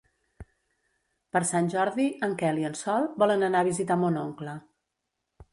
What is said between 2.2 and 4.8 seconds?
en Quel i en Sol volen anar a visitar mon oncle.